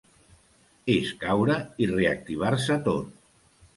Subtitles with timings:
[0.93, 3.13] És caure i reactivar-se tot.